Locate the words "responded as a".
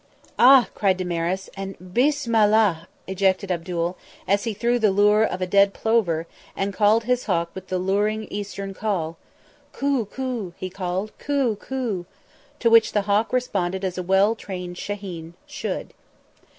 13.31-14.01